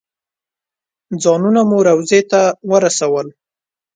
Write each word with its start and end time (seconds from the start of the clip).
ځانونه 1.23 1.61
مو 1.69 1.77
روضې 1.87 2.21
ته 2.31 2.41
ورسول. 2.71 3.27